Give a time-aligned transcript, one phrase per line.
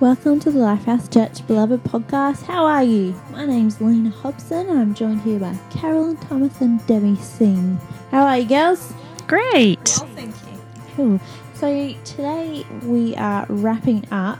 [0.00, 2.44] Welcome to the Lifehouse Church Beloved podcast.
[2.44, 3.14] How are you?
[3.32, 4.70] My name's Lena Hobson.
[4.70, 7.76] I'm joined here by Carolyn Thomas and Debbie Singh.
[8.10, 8.94] How are you, girls?
[9.26, 9.76] Great.
[9.98, 10.60] Well, thank you.
[10.96, 11.20] Cool.
[11.52, 14.38] So today we are wrapping up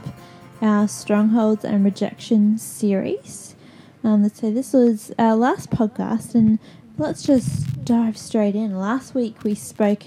[0.63, 3.55] our Strongholds and Rejection series.
[4.03, 6.57] Um, so this was our last podcast, and
[6.97, 8.79] let's just dive straight in.
[8.79, 10.05] Last week we spoke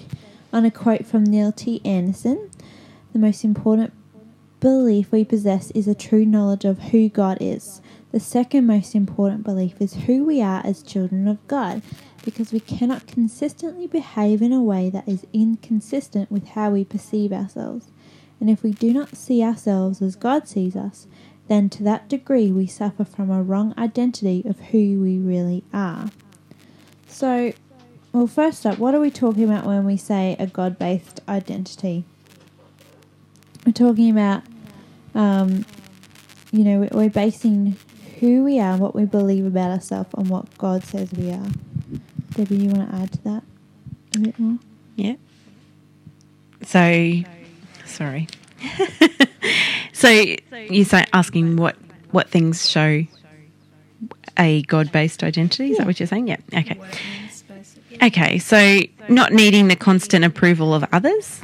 [0.51, 1.79] on a quote from Neil T.
[1.85, 2.51] Anderson
[3.13, 3.93] The most important
[4.65, 7.81] belief we possess is a true knowledge of who God is.
[8.11, 11.83] The second most important belief is who we are as children of God,
[12.23, 17.31] because we cannot consistently behave in a way that is inconsistent with how we perceive
[17.31, 17.91] ourselves.
[18.39, 21.05] And if we do not see ourselves as God sees us,
[21.47, 26.09] then to that degree we suffer from a wrong identity of who we really are.
[27.07, 27.53] So,
[28.11, 32.03] well, first up, what are we talking about when we say a God based identity?
[33.63, 34.41] We're talking about,
[35.15, 35.65] um,
[36.51, 37.75] you know, we're- we're basing
[38.19, 41.47] who we are, what we believe about ourselves, on what God says we are.
[42.35, 43.43] Debbie, you want to add to that
[44.15, 44.57] a bit more?
[44.95, 45.15] Yeah.
[46.63, 47.21] So,
[47.85, 48.27] sorry.
[49.93, 51.75] so you're say, asking what
[52.11, 53.03] what things show
[54.37, 55.71] a God-based identity?
[55.71, 56.27] Is that what you're saying?
[56.27, 56.37] Yeah.
[56.53, 56.75] Okay.
[56.77, 58.07] What it means, basically.
[58.07, 58.39] Okay.
[58.39, 61.41] So not needing the constant approval of others.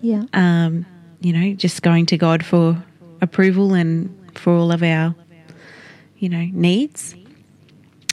[0.00, 0.24] Yeah.
[0.32, 0.86] Um,
[1.20, 2.82] you know, just going to God for
[3.24, 5.14] approval and for all of our,
[6.18, 7.16] you know, needs.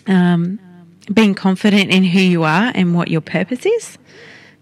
[0.08, 0.60] Um,
[1.14, 3.98] being confident in who you are and what your purpose is.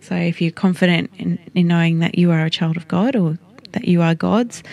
[0.01, 3.37] So if you're confident in, in knowing that you are a child of God or
[3.73, 4.63] that you are God's,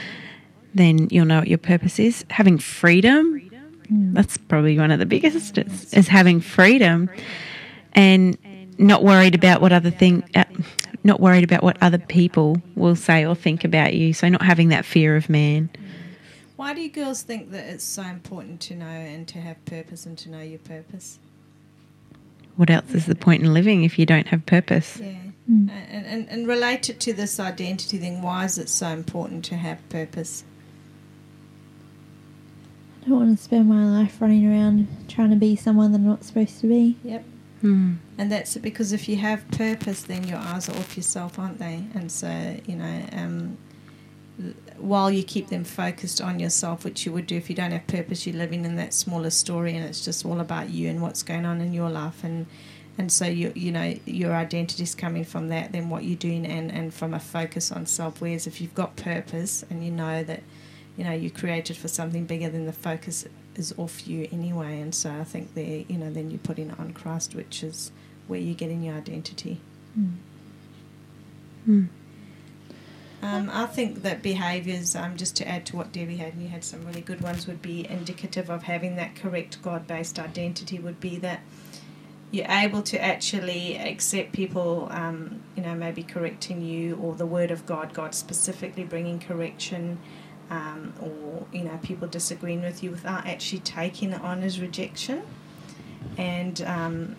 [0.75, 2.25] then you'll know what your purpose is.
[2.31, 3.51] Having freedom,
[3.91, 7.11] that's probably one of the biggest, is, is having freedom
[7.93, 8.37] and
[8.79, 10.45] not worried about what other thing, uh,
[11.07, 14.13] not worried about what other people will say or think about you.
[14.13, 15.71] So not having that fear of man.
[16.57, 20.07] Why do you girls think that it's so important to know and to have purpose
[20.07, 21.19] and to know your purpose?
[22.57, 24.99] What else is the point in living if you don't have purpose?
[24.99, 25.15] Yeah.
[25.51, 25.71] Mm.
[25.71, 29.87] And, and, and related to this identity thing, why is it so important to have
[29.89, 30.45] purpose?
[33.05, 36.07] I don't want to spend my life running around trying to be someone that I'm
[36.07, 36.97] not supposed to be.
[37.05, 37.25] Yep.
[37.67, 37.95] Hmm.
[38.17, 41.83] And that's because if you have purpose, then your eyes are off yourself, aren't they?
[41.95, 43.59] And so, you know, um,
[44.77, 47.85] while you keep them focused on yourself, which you would do if you don't have
[47.89, 51.25] purpose, you're living in that smaller story and it's just all about you and what's
[51.25, 52.23] going on in your life.
[52.23, 52.47] And,
[52.99, 56.47] and so, you, you know, your identity is coming from that, then what you're doing,
[56.47, 58.21] and, and from a focus on self.
[58.21, 60.45] Whereas if you've got purpose and you know that,
[60.97, 64.81] you know, you're created for something bigger, than the focus is off you anyway.
[64.81, 67.91] And so I think there, you know, then you're putting it on Christ, which is
[68.27, 69.61] where you're getting your identity.
[69.99, 70.13] Mm.
[71.65, 71.85] Hmm.
[73.23, 76.49] Um, I think that behaviours, um, just to add to what Debbie had, and you
[76.49, 80.79] had some really good ones, would be indicative of having that correct God based identity,
[80.79, 81.41] would be that
[82.31, 87.51] you're able to actually accept people, um, you know, maybe correcting you or the Word
[87.51, 89.99] of God, God specifically bringing correction.
[90.49, 95.23] Um, or you know people disagreeing with you without actually taking it on as rejection,
[96.17, 97.17] and um,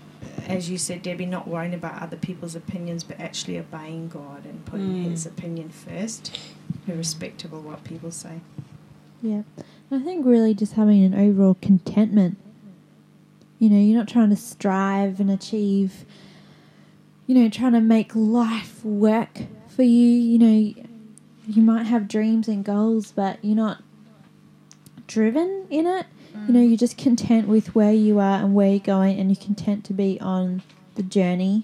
[0.47, 4.63] as you said, Debbie, not worrying about other people's opinions, but actually obeying God and
[4.65, 5.11] putting Mm.
[5.11, 6.39] His opinion first,
[6.87, 8.39] irrespective of what people say.
[9.21, 9.43] Yeah.
[9.89, 12.37] And I think really just having an overall contentment.
[13.59, 16.05] You know, you're not trying to strive and achieve,
[17.25, 20.09] you know, trying to make life work for you.
[20.09, 20.86] You know,
[21.47, 23.81] you might have dreams and goals, but you're not
[25.07, 26.05] driven in it.
[26.45, 29.43] You know, you're just content with where you are and where you're going, and you're
[29.43, 30.61] content to be on
[30.93, 31.63] the journey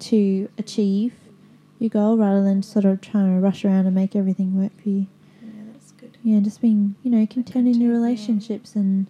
[0.00, 1.14] to achieve
[1.78, 4.88] your goal rather than sort of trying to rush around and make everything work for
[4.88, 5.06] you.
[5.40, 6.16] Yeah, that's good.
[6.24, 7.92] Yeah, just being, you know, content in your Content, yeah.
[7.92, 9.06] relationships and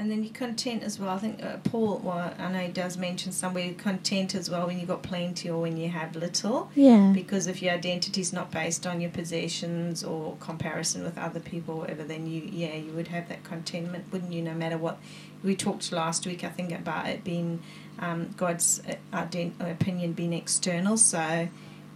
[0.00, 1.10] And then you're content as well.
[1.10, 4.78] I think uh, Paul, well, I know he does mention somewhere content as well when
[4.78, 6.70] you've got plenty or when you have little.
[6.76, 11.40] yeah, Because if your identity is not based on your possessions or comparison with other
[11.40, 14.42] people or whatever, then you, yeah, you would have that contentment, wouldn't you?
[14.42, 14.98] No matter what.
[15.42, 17.60] We talked last week, I think, about it being
[17.98, 20.96] um, God's uh, ident- opinion being external.
[20.96, 21.48] So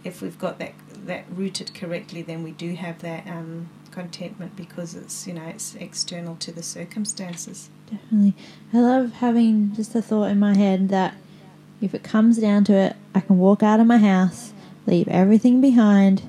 [0.03, 0.73] if we've got that
[1.05, 5.75] that rooted correctly, then we do have that um, contentment because it's you know it's
[5.75, 7.69] external to the circumstances.
[7.89, 8.33] definitely.
[8.73, 11.13] I love having just a thought in my head that
[11.81, 14.53] if it comes down to it, I can walk out of my house,
[14.87, 16.23] leave everything behind,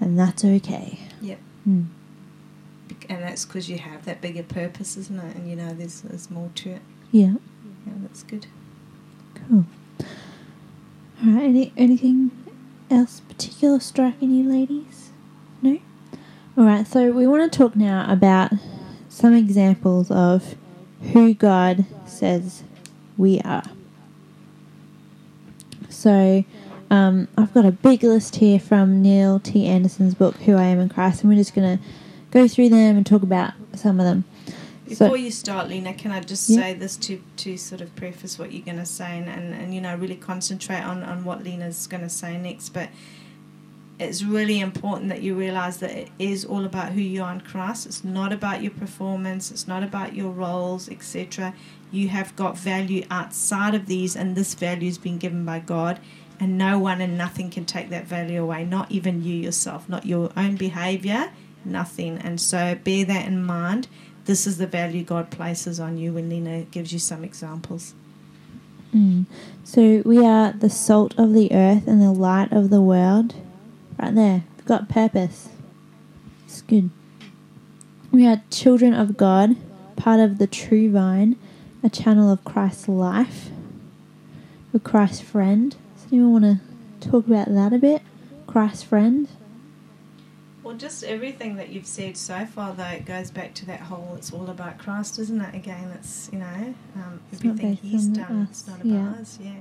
[0.00, 1.00] and that's okay.
[1.20, 1.38] Yep.
[1.64, 1.82] Hmm.
[2.88, 5.36] Bec- And that's because you have that bigger purpose, isn't it?
[5.36, 6.82] And you know there's there's more to it.
[7.12, 7.34] Yeah,
[7.86, 8.46] Yeah, that's good.
[9.34, 9.64] cool.
[11.22, 12.30] All right, any anything
[12.90, 15.10] else particular striking you, ladies?
[15.60, 15.78] No.
[16.60, 18.52] All right, so we want to talk now about
[19.08, 20.56] some examples of
[21.14, 22.64] who God says
[23.16, 23.62] we are.
[25.88, 26.44] So,
[26.90, 29.64] um, I've got a big list here from Neil T.
[29.64, 31.84] Anderson's book, Who I Am in Christ, and we're just going to
[32.30, 34.24] go through them and talk about some of them.
[34.86, 36.60] Before So- you start, Lena, can I just Yeah.
[36.60, 39.74] say this to, to sort of preface what you're going to say and, and, and,
[39.74, 42.68] you know, really concentrate on, on what Lena's going to say next.
[42.74, 42.90] But
[44.00, 47.42] it's really important that you realize that it is all about who you are in
[47.42, 47.84] Christ.
[47.86, 51.54] It's not about your performance, it's not about your roles, etc.
[51.92, 56.00] You have got value outside of these, and this value has been given by God.
[56.40, 60.06] And no one and nothing can take that value away, not even you yourself, not
[60.06, 61.30] your own behavior,
[61.66, 62.16] nothing.
[62.16, 63.88] And so bear that in mind
[64.24, 67.94] this is the value God places on you when Lena gives you some examples.
[68.94, 69.26] Mm.
[69.64, 73.34] So we are the salt of the earth and the light of the world.
[74.00, 74.44] Right there.
[74.56, 75.50] We've got purpose.
[76.46, 76.88] It's good.
[78.10, 79.56] We are children of God,
[79.96, 81.36] part of the true vine,
[81.82, 83.50] a channel of Christ's life.
[84.72, 85.76] We're Christ's friend.
[85.96, 86.60] Does anyone want
[87.00, 88.00] to talk about that a bit?
[88.46, 89.28] Christ's friend?
[90.62, 94.14] Well, just everything that you've said so far, though, it goes back to that whole
[94.16, 95.54] it's all about Christ, isn't it?
[95.54, 99.08] Again, it's, you know, um, It's everything He's done, us, it's not yeah.
[99.08, 99.56] about us, yeah.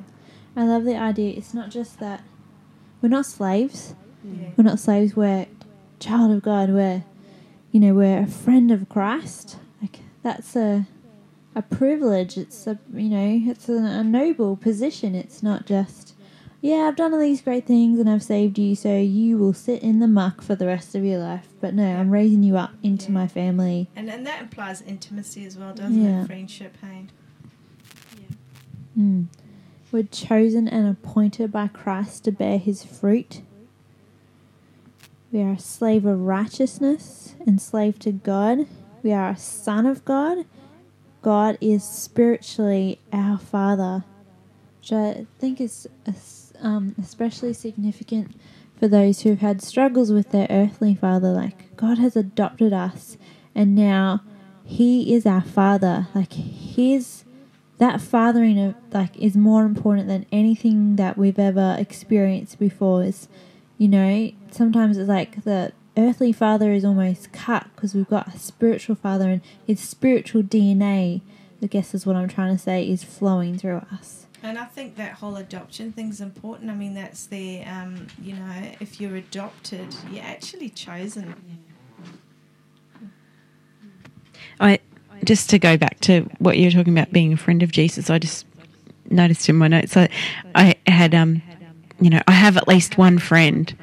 [0.56, 1.36] I love the idea.
[1.36, 2.24] It's not just that
[3.02, 3.96] we're not slaves.
[4.24, 4.50] Yeah.
[4.58, 5.16] We're not slaves.
[5.16, 5.48] We're
[6.00, 6.70] child of God.
[6.72, 7.04] We're,
[7.72, 9.58] you know, we're a friend of Christ.
[9.82, 10.86] Like that's a,
[11.56, 12.38] a privilege.
[12.38, 15.16] It's a, you know, it's a, a noble position.
[15.16, 16.14] It's not just,
[16.62, 19.82] yeah, I've done all these great things and I've saved you, so you will sit
[19.82, 21.48] in the muck for the rest of your life.
[21.62, 23.12] But no, I'm raising you up into Yeah.
[23.14, 23.88] my family.
[23.96, 26.24] And, and that implies intimacy as well, doesn't Yeah.
[26.24, 26.28] it?
[26.28, 27.06] Friendship, hey?
[28.98, 29.28] Mm.
[29.92, 33.42] We're chosen and appointed by Christ to bear his fruit.
[35.32, 38.68] We are a slave of righteousness, enslaved to God.
[39.04, 40.46] We are a son of God.
[41.22, 44.06] God is spiritually our Father,
[44.80, 45.88] which I think is
[46.62, 48.36] um, especially significant
[48.80, 51.32] for those who have had struggles with their earthly father.
[51.32, 53.18] Like, God has adopted us,
[53.54, 54.24] and now
[54.66, 56.08] He is our Father.
[56.16, 57.24] Like, His
[57.78, 63.30] that fathering of like is more important than anything that we've ever experienced before is
[63.80, 68.38] you know sometimes it's like the earthly father is almost cut because we've got a
[68.38, 71.22] spiritual father and his spiritual dna
[71.64, 74.96] i guess is what i'm trying to say is flowing through us And I think
[74.96, 76.70] that whole adoption thing's important.
[76.72, 81.36] I mean, that's the, um, you know, if you're adopted, you're actually chosen.
[84.62, 84.80] I
[85.26, 88.10] just to go back to what you were talking about being a friend of Jesus.
[88.10, 88.46] I just
[89.10, 90.08] noticed in my notes I,
[90.56, 91.42] I had um,
[92.02, 93.76] you know, I have at least one friend.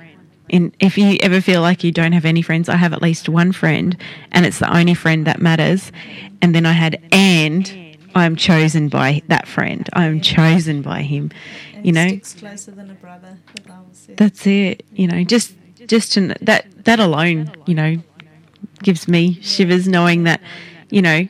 [0.49, 3.29] In if you ever feel like you don't have any friends, I have at least
[3.29, 3.97] one friend,
[4.31, 5.91] and it's the only friend that matters.
[6.41, 9.89] And then I had and I'm chosen by that friend.
[9.93, 11.33] I'm chosen by him.
[11.83, 14.17] You know, closer than a brother, the Bible says.
[14.17, 14.87] that's it.
[14.93, 15.55] You know, just
[15.87, 17.97] just to, that that alone, you know,
[18.83, 20.41] gives me shivers knowing that,
[20.91, 21.29] you know,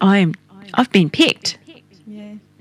[0.00, 0.34] I am
[0.72, 1.58] I've been picked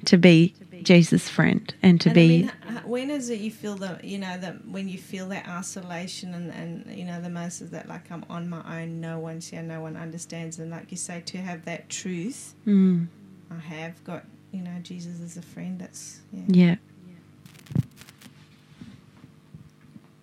[0.06, 0.54] to be
[0.84, 2.52] Jesus' friend and to and be I mean, h-
[2.86, 6.52] when is it you feel that you know that when you feel that isolation and,
[6.52, 9.62] and you know the most of that like I'm on my own, no one's here,
[9.62, 13.08] no one understands, and like you say, to have that truth, mm,
[13.52, 15.80] I have got you know Jesus as a friend.
[15.80, 16.44] That's yeah.
[16.48, 16.76] yeah.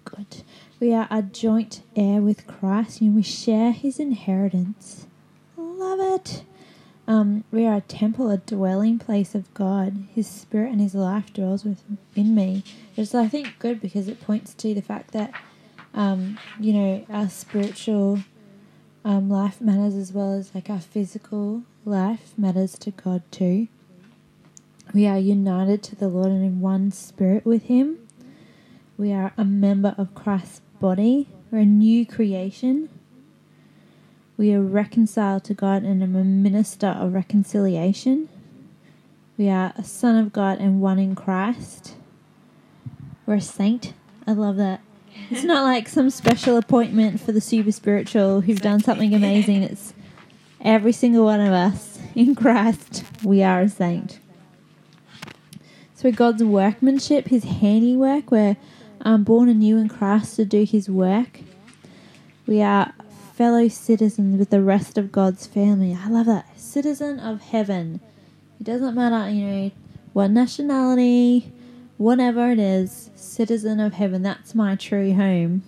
[0.05, 0.43] good
[0.81, 5.07] we are a joint heir with christ and we share his inheritance
[5.57, 6.43] love it
[7.11, 10.05] um, we are a temple, a dwelling place of God.
[10.15, 12.63] His spirit and his life dwells within me.
[12.97, 15.33] It's, I think, good because it points to the fact that,
[15.93, 18.21] um, you know, our spiritual
[19.05, 23.67] um, life matters as well as like our physical life matters to God too.
[24.95, 28.07] We are united to the Lord and in one spirit with Him.
[28.97, 31.27] We are a member of Christ's body.
[31.51, 32.89] We're a new creation.
[34.41, 38.31] We are reconciled to God and am a minister of reconciliation.
[39.37, 41.95] We are a son of God and one in Christ.
[43.27, 43.93] We're a saint.
[44.27, 44.81] I love that.
[45.29, 49.63] It's not like some special appointment for the super spiritual who've done something amazing.
[49.63, 49.93] It's
[50.63, 53.05] every single one of us in Christ.
[53.23, 54.21] We are a saint.
[55.95, 58.31] So God's workmanship, His handiwork.
[58.31, 58.57] We're
[59.03, 61.41] um, born anew in Christ to do His work.
[62.47, 62.95] We are
[63.41, 65.97] fellow citizens with the rest of God's family.
[65.99, 66.61] I love that.
[66.61, 68.01] Citizen of heaven.
[68.61, 69.71] It doesn't matter, you know,
[70.13, 71.51] what nationality,
[71.97, 74.21] whatever it is, citizen of heaven.
[74.23, 75.63] That's my true home.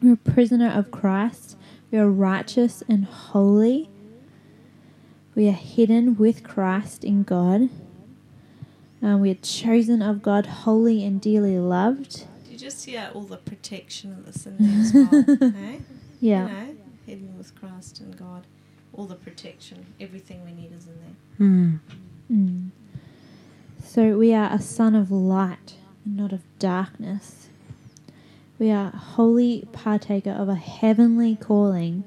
[0.00, 1.56] We're a prisoner of Christ.
[1.90, 3.90] We are righteous and holy.
[5.34, 7.70] We are hidden with Christ in God.
[9.02, 12.26] Um, we are chosen of God, holy and dearly loved.
[12.48, 15.82] You just hear all the protection that's in there as well?
[16.20, 16.48] Yeah.
[16.48, 18.46] You know, hidden with Christ and God.
[18.92, 21.46] All the protection, everything we need is in there.
[21.46, 21.78] Mm.
[22.30, 22.70] Mm.
[23.84, 25.74] So we are a son of light,
[26.04, 27.48] and not of darkness.
[28.58, 32.04] We are holy partaker of a heavenly calling.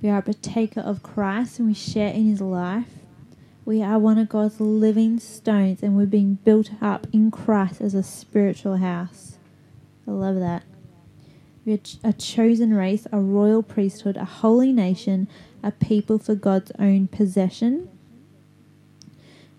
[0.00, 2.88] We are a partaker of Christ and we share in his life.
[3.64, 7.94] We are one of God's living stones and we're being built up in Christ as
[7.94, 9.38] a spiritual house.
[10.06, 10.62] I love that.
[11.64, 15.28] We are a chosen race, a royal priesthood, a holy nation,
[15.62, 17.88] a people for God's own possession.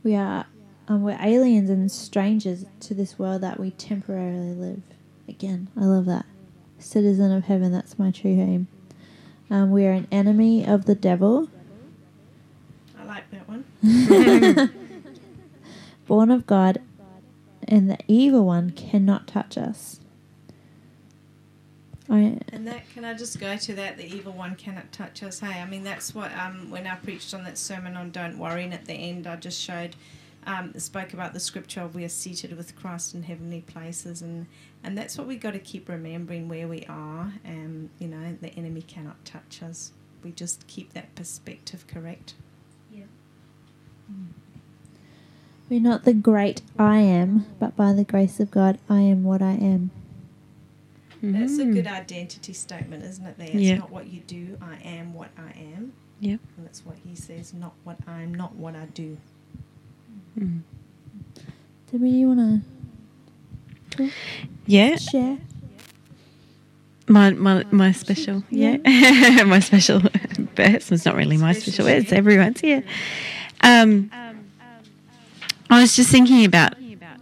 [0.03, 0.45] We are
[0.87, 4.81] um, we're aliens and strangers to this world that we temporarily live.
[5.29, 6.25] Again, I love that.
[6.77, 8.67] Citizen of heaven, that's my true home.
[9.49, 11.47] Um, we are an enemy of the devil,
[13.03, 13.65] I like that one.
[16.07, 16.81] born of God,
[17.67, 19.99] and the evil one cannot touch us.
[22.09, 23.97] I, And that can I just go to that?
[23.97, 25.39] The evil one cannot touch us.
[25.39, 28.63] Hey, I mean that's what um when I preached on that sermon on don't worry,
[28.63, 29.95] and at the end I just showed
[30.45, 34.47] um spoke about the scripture of we are seated with Christ in heavenly places, and
[34.83, 38.49] and that's what we got to keep remembering where we are, and you know the
[38.49, 39.91] enemy cannot touch us.
[40.23, 42.33] We just keep that perspective correct.
[42.91, 43.03] Yeah.
[45.69, 49.41] We're not the great I am, but by the grace of God, I am what
[49.41, 49.91] I am.
[51.31, 53.37] That's a good identity statement, isn't it?
[53.37, 53.77] There, it's Yeah.
[53.77, 54.57] not what you do.
[54.61, 55.93] I am what I am.
[56.19, 56.39] Yep.
[56.57, 57.53] And that's what he says.
[57.53, 58.33] Not what I'm.
[58.35, 59.17] Not what I do.
[60.37, 60.61] Mm.
[61.91, 62.63] Debbie, you want
[63.91, 64.09] to?
[64.65, 64.95] Yeah.
[64.95, 65.37] to share?
[67.07, 68.77] My my my special, yeah,
[69.45, 69.99] my special
[70.55, 70.91] verse.
[70.91, 71.87] It's not really my Special special.
[72.01, 72.81] It's everyone's, yeah.
[73.61, 74.09] Um,
[75.69, 76.75] I was just thinking about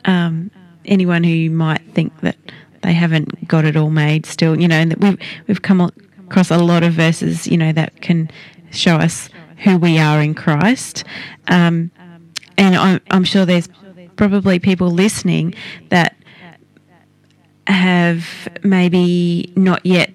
[0.05, 0.51] um,
[0.85, 2.37] anyone who might think that
[2.81, 5.91] they haven't got it all made still, you know, and we've we've come
[6.27, 8.29] across a lot of verses, you know, that can
[8.71, 9.29] show us
[9.63, 11.03] who we are in Christ.
[11.47, 11.91] Um,
[12.57, 13.69] and I'm, I'm sure there's
[14.15, 15.53] probably people listening
[15.89, 16.15] that
[17.67, 20.13] have maybe not yet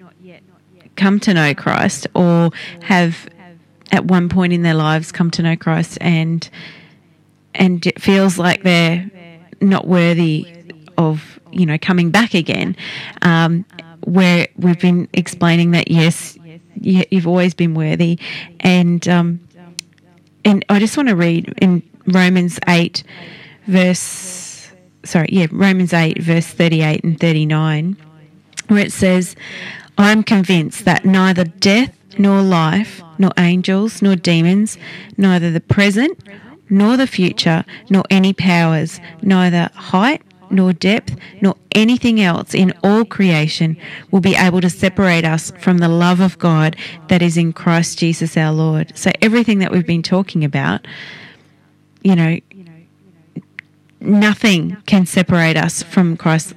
[0.95, 2.51] come to know Christ or
[2.83, 3.29] have
[3.91, 6.49] at one point in their lives come to know Christ and
[7.53, 9.09] and it feels like they're
[9.61, 10.45] not worthy
[10.97, 12.75] of you know coming back again
[13.21, 13.65] um,
[14.03, 16.37] where we've been explaining that yes
[16.81, 18.19] you, you've always been worthy.
[18.59, 19.39] And um,
[20.45, 23.03] and I just want to read in Romans 8
[23.65, 24.71] verse
[25.03, 27.97] sorry yeah Romans 8 verse 38 and 39
[28.67, 29.35] where it says
[29.97, 34.77] I am convinced that neither death nor life nor angels nor demons
[35.17, 36.17] neither the present
[36.69, 43.05] nor the future nor any powers neither height nor depth nor anything else in all
[43.05, 43.77] creation
[44.11, 46.75] will be able to separate us from the love of God
[47.09, 48.91] that is in Christ Jesus our Lord.
[48.95, 50.87] So everything that we've been talking about,
[52.01, 52.39] you know,
[53.99, 56.53] nothing can separate us from Christ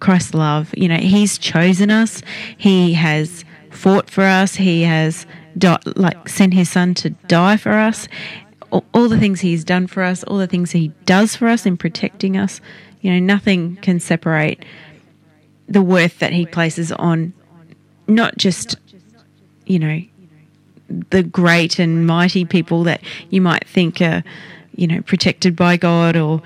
[0.00, 0.74] Christ's love.
[0.76, 2.22] You know, He's chosen us.
[2.56, 4.56] He has fought for us.
[4.56, 8.08] He has di- like sent His Son to die for us.
[8.70, 11.66] All, all the things He's done for us, all the things He does for us
[11.66, 12.60] in protecting us.
[13.00, 14.64] You know, nothing can separate
[15.68, 17.32] the worth that He places on
[18.06, 18.76] not just,
[19.66, 20.02] you know,
[21.10, 24.24] the great and mighty people that you might think are,
[24.74, 26.42] you know, protected by God or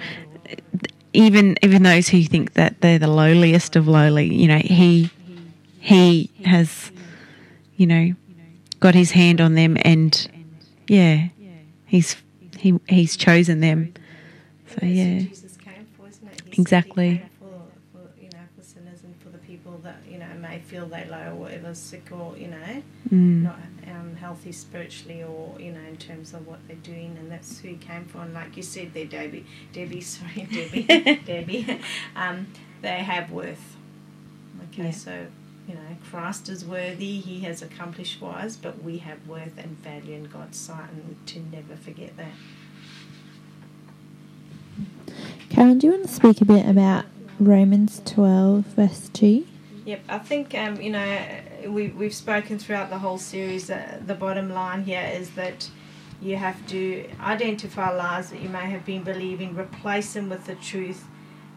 [1.14, 5.10] even even those who think that they're the lowliest of lowly, you know, he
[5.78, 6.90] he has,
[7.76, 8.14] you know,
[8.80, 10.28] got his hand on them, and
[10.88, 11.28] yeah,
[11.86, 12.16] he's
[12.58, 13.94] he he's chosen them.
[14.68, 16.32] So yeah, what Jesus came for, isn't it?
[16.32, 17.22] He said Exactly.
[17.38, 17.46] For,
[17.92, 21.04] for you know for sinners and for the people that you know may feel they
[21.10, 23.58] low or whatever, sick or you know mm, not
[23.88, 27.68] um, healthy spiritually or you know in terms of what they're doing, and that's who
[27.68, 28.18] he came for.
[28.22, 31.80] And like you said, there, Debbie, Debbie, sorry, Debbie, Debbie,
[32.16, 32.46] um,
[32.82, 33.76] they have worth.
[34.72, 34.90] Okay, Yeah.
[34.92, 35.26] so
[35.68, 40.14] you know Christ is worthy; He has accomplished wise but we have worth and value
[40.14, 42.32] in God's sight, and to never forget that.
[45.50, 47.04] Karen, do you want to speak a bit about
[47.38, 49.46] Romans 12, verse 2?
[49.84, 51.18] Yep, I think um, you know
[51.68, 53.70] we we've spoken throughout the whole series.
[53.70, 55.68] Uh, the bottom line here is that
[56.22, 60.54] you have to identify lies that you may have been believing, replace them with the
[60.54, 61.04] truth,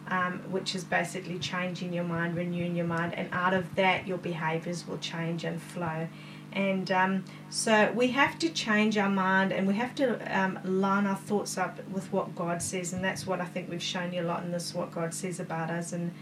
[0.08, 4.18] um, which is basically changing your mind, renewing your mind, and out of that, your
[4.18, 6.06] behaviors will change and flow.
[6.52, 11.06] And um, so we have to change our mind and we have to um, line
[11.06, 12.92] our thoughts up with what God says.
[12.92, 15.38] And that's what I think we've shown you a lot in this, what God says
[15.38, 15.92] about us.
[15.92, 16.12] And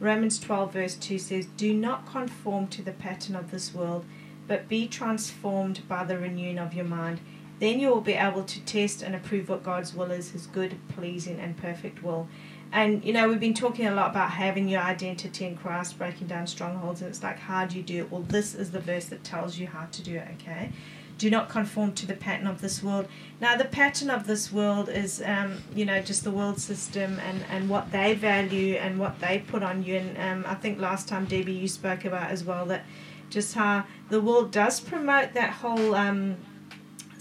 [0.00, 4.04] Romans 12, verse 2 says, Do not conform to the pattern of this world,
[4.46, 7.20] but be transformed by the renewing of your mind.
[7.58, 10.76] Then you will be able to test and approve what God's will is, his good,
[10.88, 12.28] pleasing, and perfect will.
[12.72, 16.26] And you know, we've been talking a lot about having your identity in Christ, breaking
[16.26, 18.10] down strongholds, and it's like, how do you do it?
[18.10, 20.72] Well, this is the verse that tells you how to do it, okay?
[21.18, 23.08] Do not conform to the pattern of this world.
[23.40, 27.44] Now, the pattern of this world is, um, you know, just the world system and,
[27.50, 29.96] and what they value and what they put on you.
[29.96, 32.84] And um, I think last time, Debbie, you spoke about as well that
[33.30, 35.94] just how the world does promote that whole.
[35.94, 36.36] Um,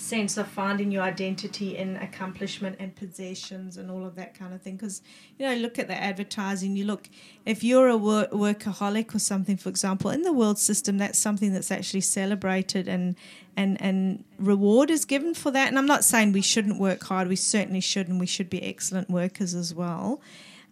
[0.06, 4.62] sense of finding your identity in accomplishment and possessions and all of that kind of
[4.62, 4.76] thing.
[4.76, 5.02] Because,
[5.38, 7.10] you know, look at the advertising, you look,
[7.46, 11.54] if you're a work- workaholic or something, for example, in the world system, that's something
[11.54, 13.16] that's actually celebrated and,
[13.58, 15.68] and, and reward is given for that.
[15.70, 18.64] And I'm not saying we shouldn't work hard, we certainly should, and we should be
[18.64, 20.22] excellent workers as well.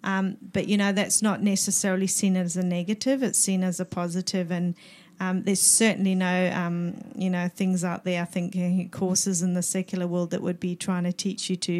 [0.04, 3.86] Um, but, you know, that's not necessarily seen as a negative, it's seen as a
[3.86, 4.76] positive and
[5.20, 8.22] um, there's certainly no, um, you know, things out there.
[8.22, 11.74] I think courses in the secular world that would be trying to teach you to,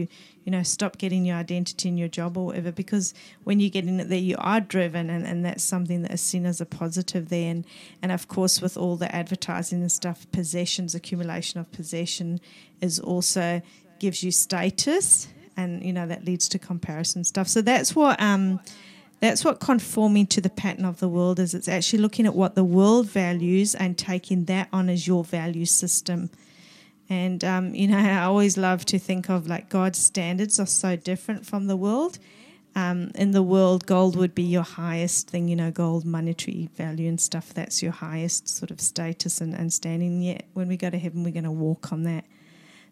[0.44, 2.72] you know, stop getting your identity in your job or whatever.
[2.72, 3.14] Because
[3.44, 6.22] when you get in it there, you are driven, and, and that's something that is
[6.22, 7.50] seen as a positive there.
[7.50, 7.66] And
[8.02, 12.40] and of course, with all the advertising and stuff, possessions, accumulation of possession,
[12.82, 13.62] is also
[14.00, 17.48] gives you status, and you know that leads to comparison stuff.
[17.48, 18.22] So that's what.
[18.22, 18.60] Um,
[19.24, 21.54] that's what conforming to the pattern of the world is.
[21.54, 25.66] It's actually looking at what the world values and taking that on as your value
[25.66, 26.30] system.
[27.10, 30.98] And, um, you know, I always love to think of like God's standards are so
[30.98, 32.20] different from the world.
[32.76, 37.08] Um, in the world, gold would be your highest thing, you know, gold, monetary value
[37.08, 37.54] and stuff.
[37.54, 40.22] That's your highest sort of status and, and standing.
[40.22, 42.26] Yet when we go to heaven, we're going to walk on that.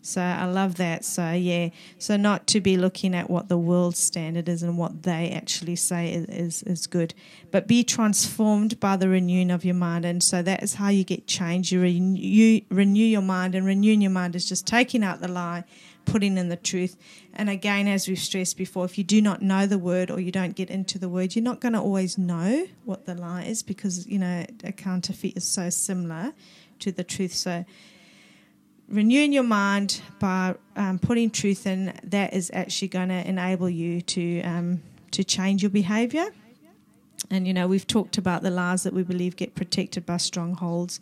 [0.02, 1.06] So I love that.
[1.06, 5.04] So yeah, so not to be looking at what the world standard is and what
[5.04, 7.14] they actually say is, is, is good,
[7.52, 10.06] but be transformed by the renewing of your mind.
[10.06, 11.72] And so that is how you get change.
[11.72, 15.66] You renew, renew your mind, and renewing your mind is just taking out the lie,
[16.06, 16.98] putting in the truth.
[17.34, 20.32] And again, as we've stressed before, if you do not know the word or you
[20.32, 23.62] don't get into the word, you're not going to always know what the lie is
[23.62, 26.34] because you know a counterfeit is so similar
[26.80, 27.34] to the truth.
[27.34, 27.66] So
[28.92, 34.02] renewing your mind by um, putting truth in, that is actually going to enable you
[34.02, 36.28] to um, to change your behaviour.
[37.30, 41.00] And you know, we've talked about the lies that we believe get protected by strongholds,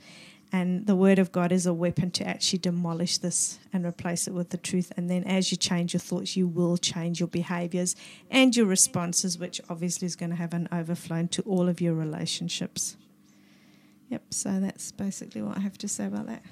[0.52, 4.34] and the Word of God is a weapon to actually demolish this and replace it
[4.34, 4.92] with the truth.
[4.98, 7.96] And then, as you change your thoughts, you will change your behaviours
[8.30, 11.94] and your responses, which obviously is going to have an overflow into all of your
[11.94, 12.98] relationships.
[14.10, 14.24] Yep.
[14.32, 16.44] So that's basically what I have to say about that.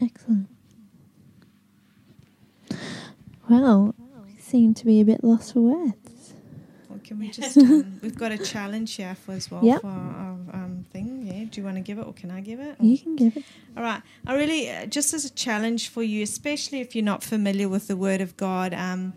[0.00, 0.48] Excellent.
[3.48, 6.32] Well, we seem to be a bit lost for words.
[6.88, 7.56] Well, can we just?
[7.58, 9.80] Um, we've got a challenge here for as well Yep.
[9.82, 11.22] for our um, thing.
[11.26, 11.44] Yeah.
[11.50, 12.76] Do you want to give it, or can I give it?
[12.80, 13.44] You can give it.
[13.76, 14.02] All right.
[14.26, 17.88] I really, uh, just as a challenge for you, especially if you're not familiar with
[17.88, 19.12] the Word of God, um,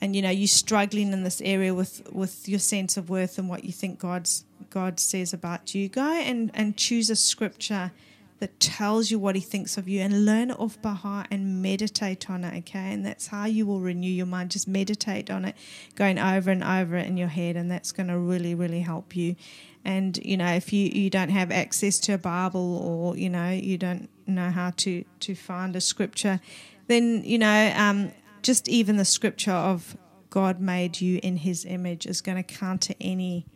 [0.00, 3.48] and you know you're struggling in this area with with your sense of worth and
[3.48, 7.92] what you think God's God says about you, go and and choose a scripture
[8.40, 11.62] that tells you what He thinks of you, and learn it off by heart and
[11.62, 12.58] meditate on it.
[12.58, 14.50] Okay, and that's how you will renew your mind.
[14.50, 15.54] Just meditate on it,
[15.94, 19.14] going over and over it in your head, and that's going to really, really help
[19.14, 19.36] you.
[19.84, 23.50] And you know, if you you don't have access to a Bible, or you know,
[23.50, 26.40] you don't know how to to find a scripture,
[26.86, 29.96] then you know, um, just even the scripture of
[30.30, 33.46] God made you in His image is going to counter any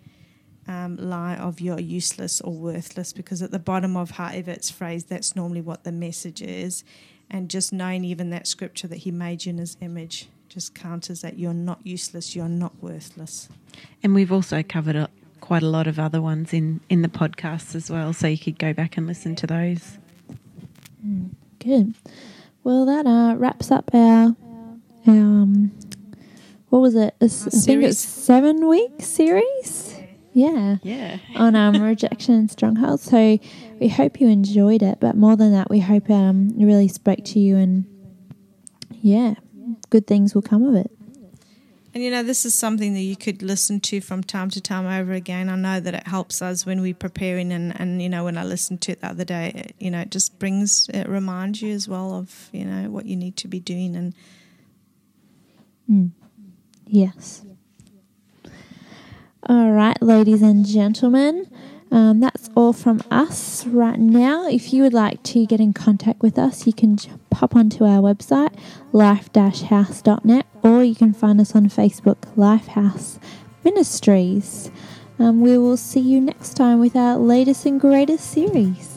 [0.66, 5.08] um, lie of you're useless or worthless because at the bottom of however it's phrased,
[5.08, 6.84] that's normally what the message is.
[7.30, 11.20] And just knowing even that scripture that He made you in His image just counters
[11.22, 13.48] that you're not useless, you're not worthless.
[14.02, 15.08] And we've also covered a,
[15.40, 18.58] quite a lot of other ones in, in the podcasts as well, so you could
[18.58, 19.98] go back and listen to those.
[21.58, 21.94] Good.
[22.62, 24.36] Well, that uh, wraps up our
[25.06, 25.72] our um,
[26.70, 27.14] what was it?
[27.20, 29.93] A s- I think it's seven week series.
[30.34, 30.76] Yeah.
[30.82, 31.18] Yeah.
[31.36, 33.04] on um, rejection and strongholds.
[33.04, 33.38] So
[33.80, 37.24] we hope you enjoyed it, but more than that, we hope um, it really spoke
[37.24, 37.86] to you and
[38.90, 39.34] yeah,
[39.90, 40.90] good things will come of it.
[41.94, 44.86] And you know, this is something that you could listen to from time to time
[44.86, 45.48] over again.
[45.48, 48.42] I know that it helps us when we're preparing, and, and you know, when I
[48.42, 51.72] listened to it the other day, it, you know, it just brings, it reminds you
[51.72, 53.94] as well of, you know, what you need to be doing.
[53.94, 54.14] And
[55.90, 56.10] Mm.
[56.86, 57.42] Yes.
[59.46, 61.46] All right, ladies and gentlemen,
[61.90, 64.48] um, that's all from us right now.
[64.48, 66.96] If you would like to get in contact with us, you can
[67.28, 68.54] pop onto our website,
[68.92, 73.18] life-house.net, or you can find us on Facebook, Lifehouse
[73.62, 74.70] Ministries.
[75.18, 78.93] Um, we will see you next time with our latest and greatest series.